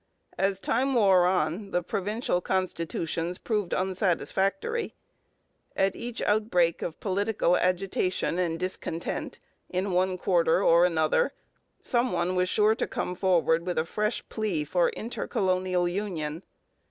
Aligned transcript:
As 0.39 0.59
time 0.59 0.95
wore 0.95 1.27
on, 1.27 1.69
the 1.69 1.83
provincial 1.83 2.41
constitutions 2.41 3.37
proved 3.37 3.71
unsatisfactory. 3.71 4.95
At 5.75 5.95
each 5.95 6.23
outbreak 6.23 6.81
of 6.81 6.99
political 6.99 7.55
agitation 7.55 8.39
and 8.39 8.59
discontent, 8.59 9.37
in 9.69 9.91
one 9.91 10.17
quarter 10.17 10.63
or 10.63 10.85
another, 10.85 11.33
some 11.83 12.11
one 12.13 12.33
was 12.35 12.49
sure 12.49 12.73
to 12.73 12.87
come 12.87 13.13
forward 13.13 13.63
with 13.63 13.77
a 13.77 13.85
fresh 13.85 14.27
plea 14.27 14.63
for 14.65 14.89
intercolonial 14.89 15.87
union. 15.87 16.41